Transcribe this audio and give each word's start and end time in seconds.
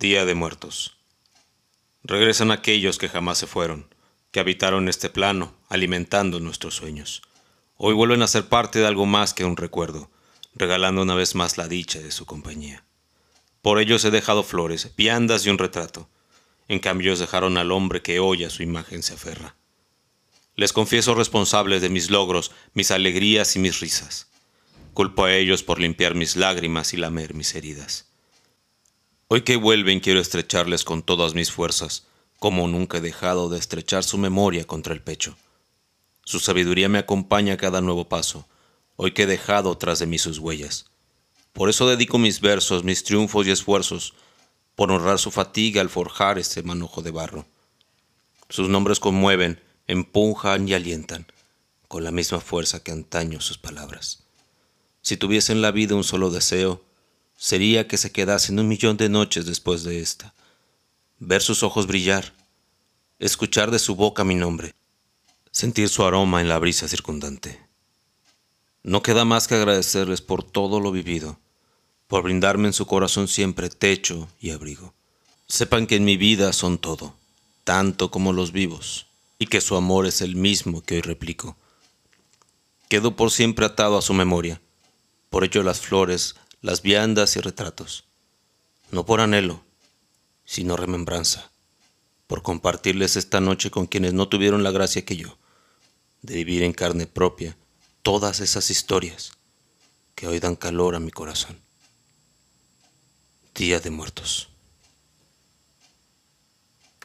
Día 0.00 0.24
de 0.24 0.34
Muertos. 0.34 0.96
Regresan 2.04 2.50
aquellos 2.52 2.96
que 2.96 3.10
jamás 3.10 3.36
se 3.36 3.46
fueron, 3.46 3.94
que 4.30 4.40
habitaron 4.40 4.88
este 4.88 5.10
plano, 5.10 5.54
alimentando 5.68 6.40
nuestros 6.40 6.74
sueños. 6.76 7.20
Hoy 7.76 7.92
vuelven 7.92 8.22
a 8.22 8.26
ser 8.26 8.48
parte 8.48 8.78
de 8.78 8.86
algo 8.86 9.04
más 9.04 9.34
que 9.34 9.44
un 9.44 9.58
recuerdo, 9.58 10.10
regalando 10.54 11.02
una 11.02 11.14
vez 11.14 11.34
más 11.34 11.58
la 11.58 11.68
dicha 11.68 11.98
de 11.98 12.12
su 12.12 12.24
compañía. 12.24 12.82
Por 13.60 13.78
ellos 13.78 14.02
he 14.06 14.10
dejado 14.10 14.42
flores, 14.42 14.90
viandas 14.96 15.44
y 15.44 15.50
un 15.50 15.58
retrato. 15.58 16.08
En 16.66 16.78
cambio 16.78 17.08
ellos 17.08 17.18
dejaron 17.18 17.58
al 17.58 17.70
hombre 17.70 18.00
que 18.00 18.20
hoy 18.20 18.44
a 18.44 18.48
su 18.48 18.62
imagen 18.62 19.02
se 19.02 19.12
aferra. 19.12 19.54
Les 20.56 20.72
confieso 20.72 21.14
responsables 21.14 21.82
de 21.82 21.90
mis 21.90 22.08
logros, 22.08 22.52
mis 22.72 22.90
alegrías 22.90 23.54
y 23.54 23.58
mis 23.58 23.80
risas. 23.80 24.30
Culpo 24.94 25.26
a 25.26 25.34
ellos 25.34 25.62
por 25.62 25.78
limpiar 25.78 26.14
mis 26.14 26.36
lágrimas 26.36 26.94
y 26.94 26.96
lamer 26.96 27.34
mis 27.34 27.54
heridas. 27.54 28.09
Hoy 29.32 29.42
que 29.42 29.54
vuelven 29.54 30.00
quiero 30.00 30.18
estrecharles 30.18 30.82
con 30.82 31.04
todas 31.04 31.34
mis 31.34 31.52
fuerzas, 31.52 32.04
como 32.40 32.66
nunca 32.66 32.98
he 32.98 33.00
dejado 33.00 33.48
de 33.48 33.60
estrechar 33.60 34.02
su 34.02 34.18
memoria 34.18 34.66
contra 34.66 34.92
el 34.92 35.02
pecho. 35.02 35.36
Su 36.24 36.40
sabiduría 36.40 36.88
me 36.88 36.98
acompaña 36.98 37.54
a 37.54 37.56
cada 37.56 37.80
nuevo 37.80 38.08
paso, 38.08 38.48
hoy 38.96 39.12
que 39.12 39.22
he 39.22 39.26
dejado 39.26 39.78
tras 39.78 40.00
de 40.00 40.06
mí 40.06 40.18
sus 40.18 40.40
huellas. 40.40 40.86
Por 41.52 41.70
eso 41.70 41.88
dedico 41.88 42.18
mis 42.18 42.40
versos, 42.40 42.82
mis 42.82 43.04
triunfos 43.04 43.46
y 43.46 43.52
esfuerzos, 43.52 44.14
por 44.74 44.90
honrar 44.90 45.20
su 45.20 45.30
fatiga 45.30 45.80
al 45.80 45.90
forjar 45.90 46.36
este 46.40 46.64
manojo 46.64 47.00
de 47.00 47.12
barro. 47.12 47.46
Sus 48.48 48.68
nombres 48.68 48.98
conmueven, 48.98 49.62
empujan 49.86 50.68
y 50.68 50.74
alientan, 50.74 51.28
con 51.86 52.02
la 52.02 52.10
misma 52.10 52.40
fuerza 52.40 52.82
que 52.82 52.90
antaño 52.90 53.40
sus 53.40 53.58
palabras. 53.58 54.24
Si 55.02 55.16
tuviese 55.16 55.52
en 55.52 55.62
la 55.62 55.70
vida 55.70 55.94
un 55.94 56.02
solo 56.02 56.30
deseo, 56.30 56.82
sería 57.40 57.88
que 57.88 57.96
se 57.96 58.12
quedasen 58.12 58.60
un 58.60 58.68
millón 58.68 58.98
de 58.98 59.08
noches 59.08 59.46
después 59.46 59.82
de 59.82 60.00
esta, 60.00 60.34
ver 61.18 61.40
sus 61.40 61.62
ojos 61.62 61.86
brillar, 61.86 62.34
escuchar 63.18 63.70
de 63.70 63.78
su 63.78 63.94
boca 63.94 64.24
mi 64.24 64.34
nombre, 64.34 64.74
sentir 65.50 65.88
su 65.88 66.04
aroma 66.04 66.42
en 66.42 66.50
la 66.50 66.58
brisa 66.58 66.86
circundante. 66.86 67.58
No 68.82 69.02
queda 69.02 69.24
más 69.24 69.48
que 69.48 69.54
agradecerles 69.54 70.20
por 70.20 70.44
todo 70.44 70.80
lo 70.80 70.92
vivido, 70.92 71.38
por 72.08 72.24
brindarme 72.24 72.68
en 72.68 72.74
su 72.74 72.84
corazón 72.84 73.26
siempre 73.26 73.70
techo 73.70 74.28
y 74.38 74.50
abrigo. 74.50 74.92
Sepan 75.48 75.86
que 75.86 75.96
en 75.96 76.04
mi 76.04 76.18
vida 76.18 76.52
son 76.52 76.76
todo, 76.76 77.14
tanto 77.64 78.10
como 78.10 78.34
los 78.34 78.52
vivos, 78.52 79.06
y 79.38 79.46
que 79.46 79.62
su 79.62 79.76
amor 79.76 80.04
es 80.04 80.20
el 80.20 80.36
mismo 80.36 80.82
que 80.82 80.96
hoy 80.96 81.00
replico. 81.00 81.56
Quedo 82.90 83.16
por 83.16 83.30
siempre 83.30 83.64
atado 83.64 83.96
a 83.96 84.02
su 84.02 84.12
memoria, 84.12 84.60
por 85.30 85.42
ello 85.42 85.62
las 85.62 85.80
flores 85.80 86.34
las 86.62 86.82
viandas 86.82 87.36
y 87.36 87.40
retratos, 87.40 88.04
no 88.90 89.06
por 89.06 89.20
anhelo, 89.20 89.64
sino 90.44 90.76
remembranza, 90.76 91.50
por 92.26 92.42
compartirles 92.42 93.16
esta 93.16 93.40
noche 93.40 93.70
con 93.70 93.86
quienes 93.86 94.12
no 94.12 94.28
tuvieron 94.28 94.62
la 94.62 94.70
gracia 94.70 95.04
que 95.04 95.16
yo, 95.16 95.38
de 96.22 96.34
vivir 96.34 96.62
en 96.62 96.72
carne 96.72 97.06
propia 97.06 97.56
todas 98.02 98.40
esas 98.40 98.70
historias 98.70 99.32
que 100.14 100.26
hoy 100.26 100.38
dan 100.38 100.54
calor 100.54 100.94
a 100.94 101.00
mi 101.00 101.10
corazón. 101.10 101.58
Día 103.54 103.80
de 103.80 103.90
Muertos. 103.90 104.49